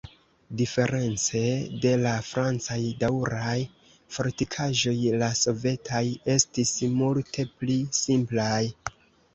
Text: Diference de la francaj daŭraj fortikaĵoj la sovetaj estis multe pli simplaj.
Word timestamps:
Diference 0.59 1.41
de 1.83 1.91
la 2.05 2.13
francaj 2.29 2.79
daŭraj 3.03 3.53
fortikaĵoj 4.17 4.97
la 5.25 5.31
sovetaj 5.43 6.05
estis 6.39 6.75
multe 7.03 7.49
pli 7.61 7.79
simplaj. 8.05 8.61